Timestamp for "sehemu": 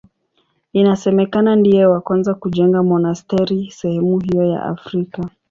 3.79-4.19